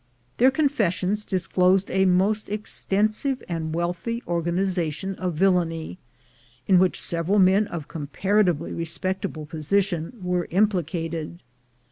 Their 0.37 0.49
confessions 0.49 1.23
disclosed 1.23 1.91
a 1.91 2.05
most 2.05 2.49
extensive 2.49 3.43
and 3.47 3.71
wealthy 3.71 4.23
organization 4.25 5.13
of 5.17 5.35
villainy, 5.35 5.99
in 6.65 6.79
which 6.79 6.99
several 6.99 7.37
men 7.37 7.67
of 7.67 7.87
com 7.87 8.07
paratively 8.07 8.75
respectable 8.75 9.45
position 9.45 10.17
were 10.19 10.47
implicated. 10.49 11.43